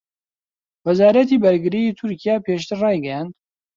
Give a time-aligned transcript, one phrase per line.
[0.85, 3.31] وەزارەتی بەرگریی تورکیا پێشتر ڕایگەیاند